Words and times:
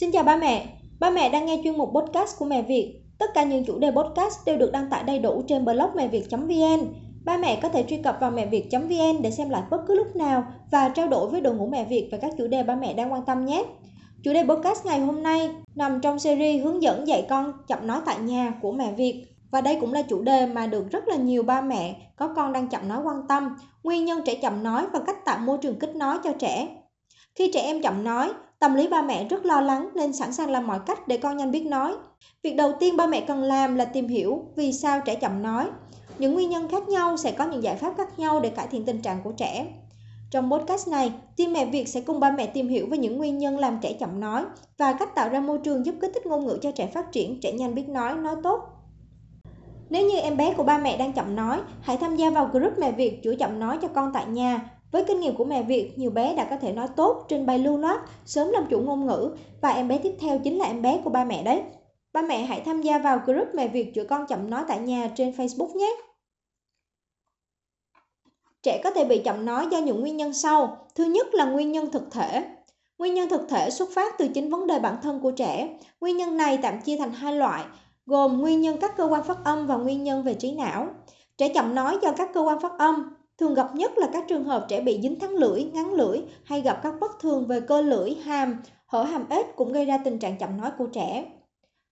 Xin 0.00 0.12
chào 0.12 0.22
ba 0.22 0.36
mẹ, 0.36 0.66
ba 1.00 1.10
mẹ 1.10 1.30
đang 1.30 1.46
nghe 1.46 1.60
chuyên 1.64 1.78
mục 1.78 1.90
podcast 1.94 2.38
của 2.38 2.44
Mẹ 2.44 2.62
Việt. 2.62 3.00
Tất 3.18 3.26
cả 3.34 3.42
những 3.42 3.64
chủ 3.64 3.78
đề 3.78 3.90
podcast 3.90 4.38
đều 4.46 4.56
được 4.56 4.72
đăng 4.72 4.90
tải 4.90 5.02
đầy 5.02 5.18
đủ 5.18 5.42
trên 5.48 5.64
blog 5.64 5.90
mẹ 5.94 6.08
việt.vn. 6.08 6.92
Ba 7.24 7.36
mẹ 7.36 7.60
có 7.62 7.68
thể 7.68 7.84
truy 7.88 7.96
cập 7.96 8.16
vào 8.20 8.30
mẹ 8.30 8.46
việt.vn 8.46 9.22
để 9.22 9.30
xem 9.30 9.50
lại 9.50 9.62
bất 9.70 9.80
cứ 9.88 9.94
lúc 9.94 10.16
nào 10.16 10.44
và 10.70 10.88
trao 10.88 11.08
đổi 11.08 11.30
với 11.30 11.40
đội 11.40 11.54
ngũ 11.54 11.66
Mẹ 11.66 11.84
Việt 11.84 12.08
về 12.12 12.18
các 12.18 12.32
chủ 12.38 12.46
đề 12.46 12.62
ba 12.62 12.74
mẹ 12.74 12.94
đang 12.94 13.12
quan 13.12 13.24
tâm 13.24 13.46
nhé. 13.46 13.64
Chủ 14.22 14.32
đề 14.32 14.44
podcast 14.44 14.86
ngày 14.86 15.00
hôm 15.00 15.22
nay 15.22 15.50
nằm 15.74 16.00
trong 16.00 16.18
series 16.18 16.64
hướng 16.64 16.82
dẫn 16.82 17.06
dạy 17.06 17.26
con 17.28 17.52
chậm 17.68 17.86
nói 17.86 18.00
tại 18.06 18.18
nhà 18.18 18.52
của 18.62 18.72
Mẹ 18.72 18.92
Việt. 18.92 19.24
Và 19.50 19.60
đây 19.60 19.78
cũng 19.80 19.92
là 19.92 20.02
chủ 20.02 20.22
đề 20.22 20.46
mà 20.46 20.66
được 20.66 20.90
rất 20.90 21.08
là 21.08 21.16
nhiều 21.16 21.42
ba 21.42 21.60
mẹ 21.60 21.96
có 22.16 22.28
con 22.36 22.52
đang 22.52 22.68
chậm 22.68 22.88
nói 22.88 23.02
quan 23.04 23.28
tâm, 23.28 23.56
nguyên 23.82 24.04
nhân 24.04 24.20
trẻ 24.24 24.34
chậm 24.34 24.62
nói 24.62 24.86
và 24.92 25.00
cách 25.06 25.24
tạo 25.24 25.38
môi 25.38 25.58
trường 25.62 25.78
kích 25.78 25.96
nói 25.96 26.18
cho 26.24 26.32
trẻ. 26.38 26.68
Khi 27.34 27.50
trẻ 27.54 27.60
em 27.60 27.82
chậm 27.82 28.04
nói, 28.04 28.28
tâm 28.60 28.74
lý 28.74 28.88
ba 28.88 29.02
mẹ 29.02 29.24
rất 29.24 29.44
lo 29.44 29.60
lắng 29.60 29.88
nên 29.94 30.12
sẵn 30.12 30.32
sàng 30.32 30.50
làm 30.50 30.66
mọi 30.66 30.80
cách 30.86 31.08
để 31.08 31.16
con 31.16 31.36
nhanh 31.36 31.50
biết 31.50 31.66
nói. 31.66 31.94
Việc 32.42 32.54
đầu 32.56 32.72
tiên 32.80 32.96
ba 32.96 33.06
mẹ 33.06 33.20
cần 33.20 33.42
làm 33.42 33.76
là 33.76 33.84
tìm 33.84 34.08
hiểu 34.08 34.44
vì 34.56 34.72
sao 34.72 35.00
trẻ 35.00 35.14
chậm 35.14 35.42
nói. 35.42 35.66
Những 36.18 36.34
nguyên 36.34 36.50
nhân 36.50 36.68
khác 36.68 36.88
nhau 36.88 37.16
sẽ 37.16 37.32
có 37.32 37.46
những 37.46 37.62
giải 37.62 37.76
pháp 37.76 37.94
khác 37.96 38.18
nhau 38.18 38.40
để 38.40 38.48
cải 38.48 38.66
thiện 38.66 38.84
tình 38.84 39.02
trạng 39.02 39.22
của 39.24 39.32
trẻ. 39.32 39.66
Trong 40.30 40.50
podcast 40.50 40.88
này, 40.88 41.12
team 41.36 41.52
mẹ 41.52 41.66
Việt 41.66 41.88
sẽ 41.88 42.00
cùng 42.00 42.20
ba 42.20 42.30
mẹ 42.30 42.46
tìm 42.46 42.68
hiểu 42.68 42.86
về 42.90 42.98
những 42.98 43.16
nguyên 43.16 43.38
nhân 43.38 43.58
làm 43.58 43.78
trẻ 43.82 43.92
chậm 43.92 44.20
nói 44.20 44.44
và 44.78 44.92
cách 44.92 45.14
tạo 45.14 45.28
ra 45.28 45.40
môi 45.40 45.58
trường 45.58 45.86
giúp 45.86 45.94
kích 46.00 46.10
thích 46.14 46.26
ngôn 46.26 46.46
ngữ 46.46 46.58
cho 46.62 46.72
trẻ 46.72 46.86
phát 46.86 47.12
triển, 47.12 47.40
trẻ 47.40 47.52
nhanh 47.52 47.74
biết 47.74 47.88
nói, 47.88 48.14
nói 48.14 48.36
tốt. 48.42 48.60
Nếu 49.90 50.06
như 50.06 50.18
em 50.18 50.36
bé 50.36 50.54
của 50.54 50.64
ba 50.64 50.78
mẹ 50.78 50.96
đang 50.96 51.12
chậm 51.12 51.36
nói, 51.36 51.60
hãy 51.80 51.96
tham 51.96 52.16
gia 52.16 52.30
vào 52.30 52.50
group 52.52 52.78
mẹ 52.78 52.92
Việt 52.92 53.22
chữa 53.22 53.34
chậm 53.34 53.60
nói 53.60 53.78
cho 53.82 53.88
con 53.88 54.10
tại 54.14 54.26
nhà 54.26 54.70
với 54.92 55.04
kinh 55.04 55.20
nghiệm 55.20 55.36
của 55.36 55.44
mẹ 55.44 55.62
Việt, 55.62 55.98
nhiều 55.98 56.10
bé 56.10 56.34
đã 56.34 56.44
có 56.50 56.56
thể 56.56 56.72
nói 56.72 56.88
tốt, 56.96 57.24
trình 57.28 57.46
bày 57.46 57.58
lưu 57.58 57.78
loát, 57.78 58.00
sớm 58.24 58.48
làm 58.50 58.66
chủ 58.70 58.80
ngôn 58.80 59.06
ngữ 59.06 59.36
và 59.60 59.68
em 59.68 59.88
bé 59.88 59.98
tiếp 59.98 60.12
theo 60.20 60.38
chính 60.38 60.58
là 60.58 60.64
em 60.64 60.82
bé 60.82 61.00
của 61.04 61.10
ba 61.10 61.24
mẹ 61.24 61.42
đấy. 61.42 61.62
Ba 62.12 62.22
mẹ 62.22 62.42
hãy 62.42 62.60
tham 62.60 62.82
gia 62.82 62.98
vào 62.98 63.20
group 63.26 63.48
mẹ 63.54 63.68
Việt 63.68 63.94
chữa 63.94 64.04
con 64.04 64.26
chậm 64.26 64.50
nói 64.50 64.64
tại 64.68 64.78
nhà 64.78 65.10
trên 65.16 65.30
Facebook 65.30 65.76
nhé. 65.76 65.96
Trẻ 68.62 68.80
có 68.84 68.90
thể 68.90 69.04
bị 69.04 69.22
chậm 69.24 69.44
nói 69.44 69.66
do 69.70 69.78
những 69.78 70.00
nguyên 70.00 70.16
nhân 70.16 70.34
sau. 70.34 70.86
Thứ 70.94 71.04
nhất 71.04 71.34
là 71.34 71.44
nguyên 71.44 71.72
nhân 71.72 71.90
thực 71.90 72.10
thể. 72.10 72.44
Nguyên 72.98 73.14
nhân 73.14 73.28
thực 73.28 73.48
thể 73.48 73.70
xuất 73.70 73.88
phát 73.94 74.18
từ 74.18 74.28
chính 74.28 74.50
vấn 74.50 74.66
đề 74.66 74.78
bản 74.78 74.96
thân 75.02 75.20
của 75.20 75.30
trẻ. 75.30 75.78
Nguyên 76.00 76.16
nhân 76.16 76.36
này 76.36 76.58
tạm 76.62 76.80
chia 76.80 76.96
thành 76.96 77.12
hai 77.12 77.32
loại, 77.32 77.64
gồm 78.06 78.40
nguyên 78.40 78.60
nhân 78.60 78.76
các 78.80 78.96
cơ 78.96 79.04
quan 79.04 79.22
phát 79.22 79.38
âm 79.44 79.66
và 79.66 79.76
nguyên 79.76 80.04
nhân 80.04 80.22
về 80.22 80.34
trí 80.34 80.52
não. 80.52 80.86
Trẻ 81.38 81.48
chậm 81.48 81.74
nói 81.74 81.98
do 82.02 82.12
các 82.12 82.30
cơ 82.34 82.40
quan 82.40 82.60
phát 82.60 82.72
âm, 82.78 83.14
Thường 83.40 83.54
gặp 83.54 83.74
nhất 83.74 83.98
là 83.98 84.08
các 84.12 84.24
trường 84.28 84.44
hợp 84.44 84.66
trẻ 84.68 84.80
bị 84.80 85.00
dính 85.02 85.18
thắng 85.18 85.30
lưỡi, 85.30 85.64
ngắn 85.64 85.92
lưỡi 85.92 86.20
hay 86.44 86.60
gặp 86.60 86.80
các 86.82 86.94
bất 87.00 87.20
thường 87.20 87.46
về 87.46 87.60
cơ 87.60 87.80
lưỡi, 87.80 88.14
hàm, 88.14 88.62
hở 88.86 89.02
hàm 89.02 89.28
ếch 89.28 89.56
cũng 89.56 89.72
gây 89.72 89.84
ra 89.84 89.98
tình 90.04 90.18
trạng 90.18 90.38
chậm 90.38 90.56
nói 90.60 90.70
của 90.78 90.86
trẻ. 90.86 91.24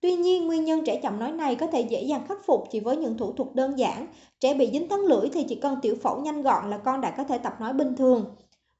Tuy 0.00 0.16
nhiên, 0.16 0.46
nguyên 0.46 0.64
nhân 0.64 0.82
trẻ 0.86 1.00
chậm 1.02 1.18
nói 1.18 1.32
này 1.32 1.56
có 1.56 1.66
thể 1.66 1.80
dễ 1.80 2.02
dàng 2.02 2.26
khắc 2.28 2.46
phục 2.46 2.64
chỉ 2.70 2.80
với 2.80 2.96
những 2.96 3.18
thủ 3.18 3.32
thuật 3.32 3.54
đơn 3.54 3.78
giản. 3.78 4.06
Trẻ 4.40 4.54
bị 4.54 4.70
dính 4.72 4.88
thắng 4.88 5.00
lưỡi 5.00 5.28
thì 5.32 5.42
chỉ 5.48 5.54
cần 5.54 5.76
tiểu 5.82 5.94
phẫu 6.02 6.20
nhanh 6.20 6.42
gọn 6.42 6.70
là 6.70 6.78
con 6.78 7.00
đã 7.00 7.10
có 7.10 7.24
thể 7.24 7.38
tập 7.38 7.56
nói 7.60 7.72
bình 7.72 7.96
thường. 7.96 8.24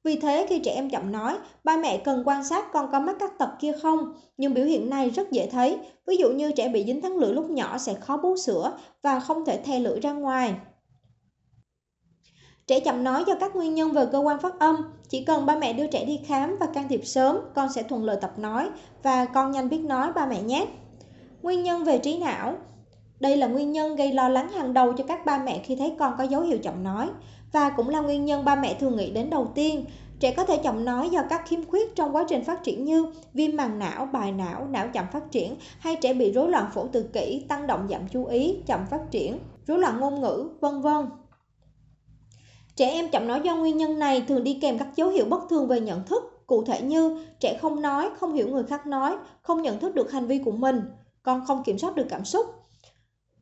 Vì 0.04 0.16
thế 0.16 0.46
khi 0.48 0.58
trẻ 0.58 0.72
em 0.74 0.90
chậm 0.90 1.12
nói, 1.12 1.36
ba 1.64 1.76
mẹ 1.76 1.98
cần 1.98 2.22
quan 2.26 2.44
sát 2.44 2.72
con 2.72 2.88
có 2.92 3.00
mắc 3.00 3.16
các 3.20 3.38
tật 3.38 3.50
kia 3.60 3.72
không. 3.82 4.12
Nhưng 4.36 4.54
biểu 4.54 4.64
hiện 4.64 4.90
này 4.90 5.10
rất 5.10 5.30
dễ 5.30 5.48
thấy. 5.52 5.78
Ví 6.06 6.16
dụ 6.16 6.30
như 6.30 6.52
trẻ 6.52 6.68
bị 6.68 6.84
dính 6.84 7.00
thắng 7.00 7.16
lưỡi 7.16 7.32
lúc 7.32 7.50
nhỏ 7.50 7.78
sẽ 7.78 7.94
khó 7.94 8.16
bú 8.16 8.36
sữa 8.36 8.78
và 9.02 9.20
không 9.20 9.44
thể 9.44 9.62
the 9.64 9.78
lưỡi 9.78 10.00
ra 10.00 10.12
ngoài. 10.12 10.54
Trẻ 12.68 12.80
chậm 12.80 13.04
nói 13.04 13.24
do 13.26 13.34
các 13.40 13.56
nguyên 13.56 13.74
nhân 13.74 13.92
về 13.92 14.06
cơ 14.12 14.18
quan 14.18 14.40
phát 14.40 14.58
âm, 14.58 14.76
chỉ 15.08 15.24
cần 15.24 15.46
ba 15.46 15.56
mẹ 15.56 15.72
đưa 15.72 15.86
trẻ 15.86 16.04
đi 16.04 16.20
khám 16.26 16.56
và 16.60 16.66
can 16.66 16.88
thiệp 16.88 17.06
sớm, 17.06 17.38
con 17.54 17.72
sẽ 17.72 17.82
thuận 17.82 18.04
lợi 18.04 18.16
tập 18.20 18.32
nói 18.38 18.68
và 19.02 19.24
con 19.24 19.50
nhanh 19.50 19.68
biết 19.68 19.78
nói 19.78 20.12
ba 20.12 20.26
mẹ 20.26 20.42
nhé. 20.42 20.66
Nguyên 21.42 21.62
nhân 21.62 21.84
về 21.84 21.98
trí 21.98 22.18
não 22.18 22.54
Đây 23.20 23.36
là 23.36 23.46
nguyên 23.46 23.72
nhân 23.72 23.96
gây 23.96 24.12
lo 24.12 24.28
lắng 24.28 24.48
hàng 24.48 24.74
đầu 24.74 24.92
cho 24.92 25.04
các 25.08 25.26
ba 25.26 25.38
mẹ 25.38 25.58
khi 25.58 25.76
thấy 25.76 25.94
con 25.98 26.14
có 26.18 26.24
dấu 26.24 26.42
hiệu 26.42 26.58
chậm 26.62 26.84
nói 26.84 27.08
và 27.52 27.70
cũng 27.70 27.88
là 27.88 28.00
nguyên 28.00 28.24
nhân 28.24 28.44
ba 28.44 28.54
mẹ 28.54 28.74
thường 28.74 28.96
nghĩ 28.96 29.10
đến 29.10 29.30
đầu 29.30 29.52
tiên. 29.54 29.84
Trẻ 30.20 30.34
có 30.36 30.44
thể 30.44 30.56
chậm 30.56 30.84
nói 30.84 31.10
do 31.10 31.22
các 31.30 31.42
khiếm 31.48 31.64
khuyết 31.64 31.96
trong 31.96 32.16
quá 32.16 32.24
trình 32.28 32.44
phát 32.44 32.62
triển 32.62 32.84
như 32.84 33.06
viêm 33.34 33.56
màng 33.56 33.78
não, 33.78 34.06
bài 34.06 34.32
não, 34.32 34.66
não 34.70 34.88
chậm 34.92 35.04
phát 35.12 35.30
triển 35.30 35.56
hay 35.78 35.96
trẻ 35.96 36.14
bị 36.14 36.32
rối 36.32 36.50
loạn 36.50 36.66
phổ 36.74 36.86
tự 36.86 37.02
kỷ, 37.02 37.44
tăng 37.48 37.66
động 37.66 37.86
giảm 37.90 38.08
chú 38.08 38.24
ý, 38.24 38.56
chậm 38.66 38.86
phát 38.90 39.10
triển, 39.10 39.38
rối 39.66 39.78
loạn 39.78 40.00
ngôn 40.00 40.20
ngữ, 40.20 40.48
vân 40.60 40.80
vân. 40.80 41.06
Trẻ 42.78 42.90
em 42.90 43.08
chậm 43.08 43.28
nói 43.28 43.40
do 43.44 43.56
nguyên 43.56 43.76
nhân 43.76 43.98
này 43.98 44.24
thường 44.28 44.44
đi 44.44 44.58
kèm 44.62 44.78
các 44.78 44.88
dấu 44.96 45.08
hiệu 45.08 45.24
bất 45.24 45.40
thường 45.50 45.68
về 45.68 45.80
nhận 45.80 46.04
thức, 46.04 46.46
cụ 46.46 46.64
thể 46.64 46.80
như 46.80 47.24
trẻ 47.40 47.58
không 47.62 47.82
nói, 47.82 48.10
không 48.18 48.34
hiểu 48.34 48.48
người 48.48 48.62
khác 48.62 48.86
nói, 48.86 49.16
không 49.42 49.62
nhận 49.62 49.78
thức 49.78 49.94
được 49.94 50.12
hành 50.12 50.26
vi 50.26 50.38
của 50.38 50.50
mình, 50.50 50.80
con 51.22 51.44
không 51.46 51.62
kiểm 51.64 51.78
soát 51.78 51.96
được 51.96 52.06
cảm 52.10 52.24
xúc. 52.24 52.46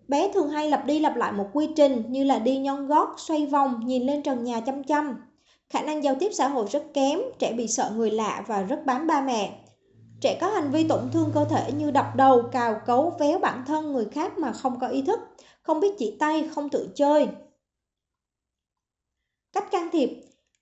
Bé 0.08 0.32
thường 0.32 0.48
hay 0.48 0.70
lặp 0.70 0.86
đi 0.86 0.98
lặp 0.98 1.16
lại 1.16 1.32
một 1.32 1.46
quy 1.52 1.68
trình 1.76 2.02
như 2.08 2.24
là 2.24 2.38
đi 2.38 2.58
nhon 2.58 2.86
gót, 2.86 3.14
xoay 3.16 3.46
vòng, 3.46 3.80
nhìn 3.86 4.02
lên 4.02 4.22
trần 4.22 4.44
nhà 4.44 4.60
chăm 4.60 4.84
chăm. 4.84 5.16
Khả 5.70 5.82
năng 5.82 6.04
giao 6.04 6.14
tiếp 6.14 6.30
xã 6.32 6.48
hội 6.48 6.66
rất 6.70 6.84
kém, 6.94 7.20
trẻ 7.38 7.52
bị 7.52 7.68
sợ 7.68 7.92
người 7.96 8.10
lạ 8.10 8.44
và 8.46 8.62
rất 8.62 8.86
bám 8.86 9.06
ba 9.06 9.20
mẹ. 9.20 9.58
Trẻ 10.20 10.38
có 10.40 10.48
hành 10.48 10.70
vi 10.70 10.84
tổn 10.84 11.10
thương 11.12 11.30
cơ 11.34 11.44
thể 11.44 11.72
như 11.72 11.90
đập 11.90 12.06
đầu, 12.16 12.42
cào 12.52 12.80
cấu, 12.86 13.12
véo 13.20 13.38
bản 13.38 13.64
thân 13.66 13.92
người 13.92 14.04
khác 14.04 14.38
mà 14.38 14.52
không 14.52 14.80
có 14.80 14.86
ý 14.86 15.02
thức, 15.02 15.20
không 15.62 15.80
biết 15.80 15.98
chỉ 15.98 16.16
tay, 16.20 16.48
không 16.54 16.68
tự 16.68 16.88
chơi, 16.94 17.28
Cách 19.56 19.70
can 19.70 19.88
thiệp 19.92 20.10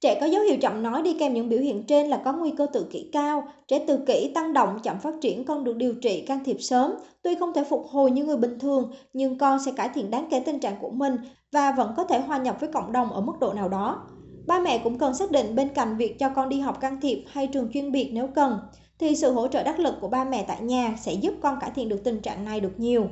Trẻ 0.00 0.18
có 0.20 0.26
dấu 0.26 0.42
hiệu 0.42 0.56
chậm 0.60 0.82
nói 0.82 1.02
đi 1.02 1.16
kèm 1.18 1.34
những 1.34 1.48
biểu 1.48 1.58
hiện 1.58 1.84
trên 1.86 2.08
là 2.08 2.22
có 2.24 2.32
nguy 2.32 2.50
cơ 2.50 2.66
tự 2.72 2.86
kỷ 2.90 3.10
cao. 3.12 3.48
Trẻ 3.68 3.84
tự 3.86 3.96
kỷ 4.06 4.32
tăng 4.34 4.52
động 4.52 4.78
chậm 4.82 4.98
phát 4.98 5.14
triển 5.20 5.44
con 5.44 5.64
được 5.64 5.76
điều 5.76 5.94
trị 5.94 6.20
can 6.20 6.44
thiệp 6.44 6.56
sớm. 6.60 6.92
Tuy 7.22 7.34
không 7.34 7.52
thể 7.52 7.64
phục 7.64 7.86
hồi 7.86 8.10
như 8.10 8.24
người 8.24 8.36
bình 8.36 8.58
thường, 8.58 8.92
nhưng 9.12 9.38
con 9.38 9.58
sẽ 9.64 9.72
cải 9.72 9.88
thiện 9.88 10.10
đáng 10.10 10.26
kể 10.30 10.40
tình 10.40 10.58
trạng 10.58 10.76
của 10.80 10.90
mình 10.90 11.16
và 11.52 11.72
vẫn 11.72 11.94
có 11.96 12.04
thể 12.04 12.20
hòa 12.20 12.38
nhập 12.38 12.56
với 12.60 12.72
cộng 12.72 12.92
đồng 12.92 13.12
ở 13.12 13.20
mức 13.20 13.32
độ 13.40 13.52
nào 13.52 13.68
đó. 13.68 14.06
Ba 14.46 14.60
mẹ 14.60 14.80
cũng 14.84 14.98
cần 14.98 15.14
xác 15.14 15.30
định 15.30 15.54
bên 15.54 15.68
cạnh 15.68 15.96
việc 15.96 16.18
cho 16.18 16.28
con 16.28 16.48
đi 16.48 16.60
học 16.60 16.80
can 16.80 17.00
thiệp 17.00 17.24
hay 17.26 17.46
trường 17.46 17.70
chuyên 17.72 17.92
biệt 17.92 18.10
nếu 18.12 18.26
cần, 18.26 18.58
thì 18.98 19.16
sự 19.16 19.32
hỗ 19.32 19.48
trợ 19.48 19.62
đắc 19.62 19.78
lực 19.78 19.94
của 20.00 20.08
ba 20.08 20.24
mẹ 20.24 20.44
tại 20.48 20.60
nhà 20.60 20.94
sẽ 21.00 21.12
giúp 21.12 21.34
con 21.42 21.58
cải 21.60 21.70
thiện 21.74 21.88
được 21.88 22.04
tình 22.04 22.20
trạng 22.20 22.44
này 22.44 22.60
được 22.60 22.72
nhiều. 22.76 23.06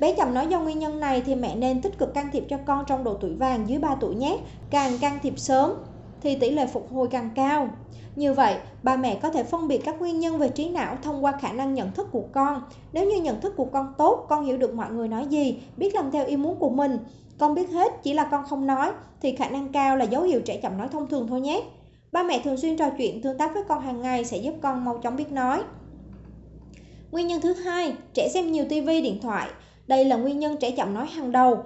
Bé 0.00 0.12
chậm 0.12 0.34
nói 0.34 0.46
do 0.46 0.60
nguyên 0.60 0.78
nhân 0.78 1.00
này 1.00 1.22
thì 1.26 1.34
mẹ 1.34 1.56
nên 1.56 1.82
tích 1.82 1.98
cực 1.98 2.14
can 2.14 2.28
thiệp 2.32 2.44
cho 2.48 2.56
con 2.66 2.84
trong 2.86 3.04
độ 3.04 3.14
tuổi 3.14 3.34
vàng 3.34 3.68
dưới 3.68 3.78
3 3.78 3.94
tuổi 4.00 4.14
nhé. 4.14 4.38
Càng 4.70 4.98
can 4.98 5.18
thiệp 5.22 5.38
sớm 5.38 5.72
thì 6.20 6.36
tỷ 6.36 6.50
lệ 6.50 6.66
phục 6.66 6.92
hồi 6.92 7.08
càng 7.10 7.30
cao. 7.34 7.68
Như 8.16 8.32
vậy, 8.32 8.56
ba 8.82 8.96
mẹ 8.96 9.18
có 9.22 9.30
thể 9.30 9.42
phân 9.42 9.68
biệt 9.68 9.78
các 9.84 9.98
nguyên 10.00 10.20
nhân 10.20 10.38
về 10.38 10.48
trí 10.48 10.68
não 10.68 10.96
thông 11.02 11.24
qua 11.24 11.32
khả 11.40 11.52
năng 11.52 11.74
nhận 11.74 11.92
thức 11.92 12.08
của 12.12 12.24
con. 12.32 12.62
Nếu 12.92 13.06
như 13.06 13.20
nhận 13.20 13.40
thức 13.40 13.54
của 13.56 13.64
con 13.64 13.94
tốt, 13.98 14.26
con 14.28 14.44
hiểu 14.44 14.56
được 14.56 14.74
mọi 14.74 14.90
người 14.90 15.08
nói 15.08 15.26
gì, 15.26 15.62
biết 15.76 15.94
làm 15.94 16.10
theo 16.10 16.26
ý 16.26 16.36
muốn 16.36 16.58
của 16.58 16.70
mình, 16.70 16.98
con 17.38 17.54
biết 17.54 17.70
hết 17.70 17.92
chỉ 18.02 18.14
là 18.14 18.24
con 18.24 18.44
không 18.46 18.66
nói, 18.66 18.90
thì 19.22 19.36
khả 19.36 19.48
năng 19.48 19.68
cao 19.68 19.96
là 19.96 20.04
dấu 20.04 20.22
hiệu 20.22 20.40
trẻ 20.40 20.60
chậm 20.62 20.78
nói 20.78 20.88
thông 20.88 21.08
thường 21.08 21.26
thôi 21.28 21.40
nhé. 21.40 21.62
Ba 22.12 22.22
mẹ 22.22 22.40
thường 22.44 22.56
xuyên 22.56 22.76
trò 22.76 22.90
chuyện 22.98 23.22
tương 23.22 23.38
tác 23.38 23.54
với 23.54 23.62
con 23.68 23.80
hàng 23.80 24.02
ngày 24.02 24.24
sẽ 24.24 24.36
giúp 24.36 24.54
con 24.62 24.84
mau 24.84 24.98
chóng 24.98 25.16
biết 25.16 25.32
nói. 25.32 25.62
Nguyên 27.10 27.26
nhân 27.26 27.40
thứ 27.40 27.52
hai, 27.52 27.92
trẻ 28.14 28.28
xem 28.28 28.52
nhiều 28.52 28.64
tivi, 28.68 29.00
điện 29.00 29.18
thoại. 29.22 29.48
Đây 29.88 30.04
là 30.04 30.16
nguyên 30.16 30.38
nhân 30.38 30.56
trẻ 30.60 30.70
chậm 30.70 30.94
nói 30.94 31.06
hàng 31.06 31.32
đầu. 31.32 31.62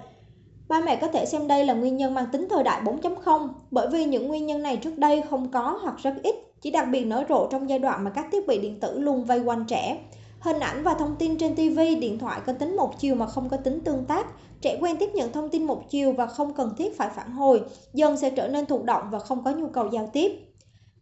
Ba 0.67 0.81
mẹ 0.81 0.95
có 0.95 1.07
thể 1.07 1.25
xem 1.25 1.47
đây 1.47 1.65
là 1.65 1.73
nguyên 1.73 1.97
nhân 1.97 2.13
mang 2.13 2.25
tính 2.31 2.47
thời 2.49 2.63
đại 2.63 2.81
4.0 2.81 3.47
bởi 3.71 3.87
vì 3.91 4.05
những 4.05 4.27
nguyên 4.27 4.45
nhân 4.45 4.61
này 4.61 4.77
trước 4.77 4.97
đây 4.97 5.23
không 5.29 5.51
có 5.51 5.79
hoặc 5.81 5.95
rất 5.97 6.13
ít, 6.23 6.35
chỉ 6.61 6.71
đặc 6.71 6.87
biệt 6.91 7.05
nở 7.05 7.23
rộ 7.29 7.47
trong 7.47 7.69
giai 7.69 7.79
đoạn 7.79 8.03
mà 8.03 8.09
các 8.09 8.25
thiết 8.31 8.47
bị 8.47 8.59
điện 8.59 8.79
tử 8.79 8.99
luôn 8.99 9.25
vây 9.25 9.39
quanh 9.39 9.65
trẻ. 9.67 9.97
Hình 10.39 10.59
ảnh 10.59 10.83
và 10.83 10.93
thông 10.93 11.15
tin 11.15 11.37
trên 11.37 11.55
TV, 11.55 11.79
điện 11.99 12.19
thoại 12.19 12.41
có 12.45 12.53
tính 12.53 12.75
một 12.75 12.99
chiều 12.99 13.15
mà 13.15 13.25
không 13.25 13.49
có 13.49 13.57
tính 13.57 13.79
tương 13.79 14.05
tác. 14.05 14.27
Trẻ 14.61 14.77
quen 14.81 14.97
tiếp 14.99 15.09
nhận 15.13 15.31
thông 15.31 15.49
tin 15.49 15.63
một 15.63 15.89
chiều 15.89 16.11
và 16.11 16.25
không 16.25 16.53
cần 16.53 16.73
thiết 16.77 16.97
phải 16.97 17.09
phản 17.15 17.31
hồi, 17.31 17.61
dần 17.93 18.17
sẽ 18.17 18.29
trở 18.29 18.47
nên 18.47 18.65
thụ 18.65 18.83
động 18.83 19.03
và 19.11 19.19
không 19.19 19.43
có 19.43 19.51
nhu 19.51 19.67
cầu 19.67 19.89
giao 19.91 20.09
tiếp. 20.13 20.31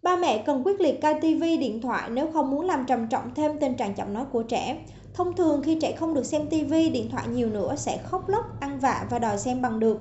Ba 0.04 0.16
mẹ 0.16 0.38
cần 0.46 0.62
quyết 0.66 0.82
liệt 0.82 1.02
cai 1.02 1.14
TV, 1.14 1.44
điện 1.60 1.82
thoại 1.82 2.10
nếu 2.10 2.32
không 2.34 2.52
muốn 2.52 2.66
làm 2.66 2.86
trầm 2.86 3.08
trọng 3.08 3.34
thêm 3.36 3.60
tình 3.60 3.74
trạng 3.74 3.94
chậm 3.94 4.14
nói 4.14 4.26
của 4.32 4.44
trẻ. 4.44 4.78
Thông 5.14 5.36
thường 5.36 5.62
khi 5.64 5.78
trẻ 5.82 5.92
không 5.92 6.14
được 6.14 6.26
xem 6.26 6.48
TV, 6.50 6.72
điện 6.72 7.10
thoại 7.12 7.28
nhiều 7.28 7.50
nữa 7.50 7.76
sẽ 7.78 7.98
khóc 8.04 8.30
lóc, 8.30 8.46
ăn 8.60 8.80
vạ 8.80 9.06
và 9.10 9.20
đòi 9.20 9.38
xem 9.38 9.62
bằng 9.62 9.80
được. 9.80 10.00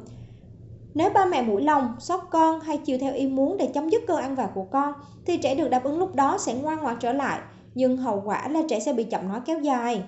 Nếu 0.94 1.10
ba 1.10 1.24
mẹ 1.24 1.42
mũi 1.42 1.62
lòng, 1.62 1.94
xót 1.98 2.20
con 2.30 2.60
hay 2.60 2.78
chiều 2.78 2.98
theo 3.00 3.14
ý 3.14 3.26
muốn 3.26 3.56
để 3.56 3.66
chấm 3.74 3.88
dứt 3.88 4.02
cơn 4.06 4.16
ăn 4.16 4.34
vạ 4.34 4.48
của 4.54 4.64
con, 4.64 4.94
thì 5.26 5.36
trẻ 5.36 5.54
được 5.54 5.68
đáp 5.68 5.84
ứng 5.84 5.98
lúc 5.98 6.14
đó 6.14 6.38
sẽ 6.38 6.54
ngoan 6.54 6.80
ngoãn 6.80 6.96
trở 7.00 7.12
lại, 7.12 7.40
nhưng 7.74 7.96
hậu 7.96 8.22
quả 8.24 8.48
là 8.48 8.62
trẻ 8.68 8.80
sẽ 8.80 8.92
bị 8.92 9.04
chậm 9.04 9.28
nói 9.28 9.40
kéo 9.44 9.60
dài. 9.60 10.02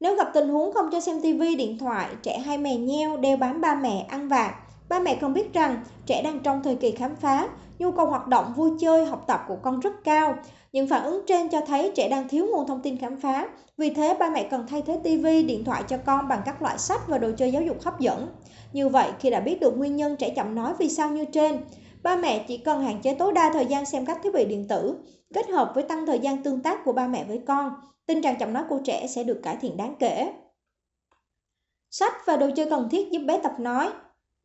Nếu 0.00 0.16
gặp 0.16 0.28
tình 0.34 0.48
huống 0.48 0.72
không 0.72 0.90
cho 0.92 1.00
xem 1.00 1.20
TV, 1.20 1.42
điện 1.58 1.78
thoại, 1.78 2.08
trẻ 2.22 2.38
hay 2.38 2.58
mè 2.58 2.76
nheo, 2.76 3.16
đeo 3.16 3.36
bám 3.36 3.60
ba 3.60 3.74
mẹ, 3.74 4.06
ăn 4.08 4.28
vạ, 4.28 4.54
ba 4.92 5.00
mẹ 5.00 5.18
cần 5.20 5.34
biết 5.34 5.52
rằng 5.52 5.84
trẻ 6.06 6.22
đang 6.22 6.40
trong 6.40 6.62
thời 6.62 6.76
kỳ 6.76 6.90
khám 6.90 7.16
phá, 7.16 7.48
nhu 7.78 7.92
cầu 7.92 8.06
hoạt 8.06 8.26
động, 8.26 8.52
vui 8.56 8.70
chơi, 8.80 9.06
học 9.06 9.24
tập 9.26 9.44
của 9.48 9.56
con 9.62 9.80
rất 9.80 10.04
cao. 10.04 10.38
Những 10.72 10.88
phản 10.88 11.04
ứng 11.04 11.22
trên 11.26 11.48
cho 11.48 11.60
thấy 11.60 11.92
trẻ 11.94 12.08
đang 12.08 12.28
thiếu 12.28 12.46
nguồn 12.46 12.66
thông 12.66 12.82
tin 12.82 12.96
khám 12.96 13.20
phá. 13.20 13.48
Vì 13.76 13.90
thế, 13.90 14.16
ba 14.20 14.30
mẹ 14.30 14.48
cần 14.50 14.66
thay 14.68 14.82
thế 14.82 14.98
TV, 15.02 15.26
điện 15.46 15.64
thoại 15.64 15.82
cho 15.88 15.96
con 16.06 16.28
bằng 16.28 16.42
các 16.44 16.62
loại 16.62 16.78
sách 16.78 17.00
và 17.08 17.18
đồ 17.18 17.30
chơi 17.36 17.52
giáo 17.52 17.62
dục 17.62 17.82
hấp 17.82 18.00
dẫn. 18.00 18.28
Như 18.72 18.88
vậy, 18.88 19.10
khi 19.18 19.30
đã 19.30 19.40
biết 19.40 19.60
được 19.60 19.78
nguyên 19.78 19.96
nhân 19.96 20.16
trẻ 20.16 20.30
chậm 20.36 20.54
nói 20.54 20.72
vì 20.78 20.88
sao 20.88 21.10
như 21.10 21.24
trên, 21.24 21.60
ba 22.02 22.16
mẹ 22.16 22.44
chỉ 22.48 22.56
cần 22.56 22.82
hạn 22.82 23.00
chế 23.02 23.14
tối 23.14 23.32
đa 23.32 23.50
thời 23.52 23.66
gian 23.66 23.86
xem 23.86 24.06
các 24.06 24.18
thiết 24.22 24.34
bị 24.34 24.44
điện 24.44 24.68
tử, 24.68 24.98
kết 25.34 25.48
hợp 25.48 25.72
với 25.74 25.84
tăng 25.84 26.06
thời 26.06 26.18
gian 26.18 26.42
tương 26.42 26.62
tác 26.62 26.84
của 26.84 26.92
ba 26.92 27.08
mẹ 27.08 27.24
với 27.24 27.40
con, 27.46 27.72
tình 28.06 28.22
trạng 28.22 28.38
chậm 28.38 28.52
nói 28.52 28.64
của 28.68 28.78
trẻ 28.84 29.06
sẽ 29.06 29.24
được 29.24 29.40
cải 29.42 29.56
thiện 29.56 29.76
đáng 29.76 29.94
kể. 29.98 30.32
Sách 31.90 32.12
và 32.26 32.36
đồ 32.36 32.50
chơi 32.56 32.70
cần 32.70 32.88
thiết 32.88 33.10
giúp 33.10 33.22
bé 33.26 33.40
tập 33.42 33.52
nói. 33.58 33.90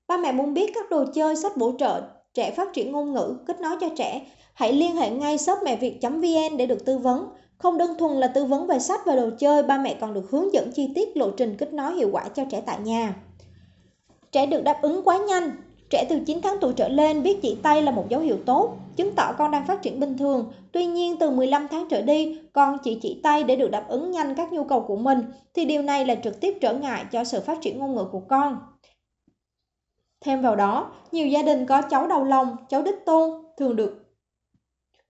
Ba 0.07 0.18
mẹ 0.18 0.31
muốn 0.31 0.54
biết 0.54 0.71
các 0.75 0.89
đồ 0.89 1.06
chơi, 1.13 1.36
sách 1.36 1.57
bổ 1.57 1.71
trợ 1.80 2.01
trẻ 2.33 2.51
phát 2.51 2.74
triển 2.74 2.92
ngôn 2.92 3.13
ngữ, 3.13 3.38
kết 3.48 3.59
nối 3.59 3.77
cho 3.81 3.89
trẻ, 3.98 4.25
hãy 4.54 4.74
liên 4.74 4.95
hệ 4.95 5.09
ngay 5.09 5.38
shop 5.38 5.57
mẹ 5.63 5.75
việt.vn 5.75 6.57
để 6.57 6.65
được 6.65 6.86
tư 6.86 6.98
vấn. 6.98 7.27
Không 7.57 7.77
đơn 7.77 7.95
thuần 8.00 8.12
là 8.13 8.27
tư 8.27 8.45
vấn 8.45 8.68
về 8.68 8.80
sách 8.80 9.01
và 9.06 9.15
đồ 9.15 9.30
chơi, 9.39 9.63
ba 9.63 9.77
mẹ 9.77 9.98
còn 10.01 10.13
được 10.13 10.31
hướng 10.31 10.54
dẫn 10.54 10.71
chi 10.71 10.89
tiết 10.95 11.18
lộ 11.18 11.31
trình 11.31 11.56
kết 11.57 11.74
nối 11.74 11.95
hiệu 11.95 12.09
quả 12.12 12.24
cho 12.36 12.44
trẻ 12.50 12.62
tại 12.65 12.80
nhà. 12.80 13.15
Trẻ 14.31 14.45
được 14.45 14.63
đáp 14.63 14.80
ứng 14.81 15.01
quá 15.04 15.18
nhanh. 15.18 15.51
Trẻ 15.89 16.06
từ 16.09 16.19
9 16.25 16.42
tháng 16.42 16.57
tuổi 16.62 16.74
trở 16.74 16.88
lên 16.88 17.24
biết 17.24 17.42
chỉ 17.42 17.57
tay 17.63 17.81
là 17.81 17.92
một 17.92 18.09
dấu 18.09 18.21
hiệu 18.21 18.38
tốt, 18.45 18.77
chứng 18.95 19.15
tỏ 19.15 19.33
con 19.38 19.51
đang 19.51 19.68
phát 19.68 19.81
triển 19.81 20.00
bình 20.00 20.18
thường. 20.18 20.51
Tuy 20.71 20.86
nhiên, 20.86 21.15
từ 21.19 21.30
15 21.30 21.68
tháng 21.71 21.88
trở 21.89 22.01
đi, 22.01 22.39
con 22.54 22.77
chỉ 22.83 23.00
chỉ 23.01 23.19
tay 23.24 23.44
để 23.44 23.56
được 23.56 23.71
đáp 23.71 23.86
ứng 23.89 24.12
nhanh 24.12 24.36
các 24.36 24.54
nhu 24.54 24.63
cầu 24.63 24.81
của 24.81 24.95
mình, 24.95 25.19
thì 25.54 25.65
điều 25.65 25.81
này 25.81 26.06
là 26.06 26.15
trực 26.15 26.42
tiếp 26.42 26.57
trở 26.62 26.74
ngại 26.74 27.06
cho 27.12 27.24
sự 27.24 27.42
phát 27.42 27.57
triển 27.62 27.80
ngôn 27.80 27.95
ngữ 27.95 28.06
của 28.12 28.21
con. 28.27 28.57
Thêm 30.22 30.42
vào 30.42 30.56
đó, 30.56 30.92
nhiều 31.12 31.28
gia 31.28 31.42
đình 31.42 31.66
có 31.66 31.81
cháu 31.81 32.08
đầu 32.08 32.24
lòng, 32.24 32.56
cháu 32.69 32.81
đích 32.81 33.06
tôn 33.06 33.44
thường 33.58 33.75
được 33.75 34.04